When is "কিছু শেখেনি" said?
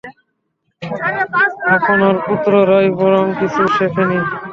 3.39-4.19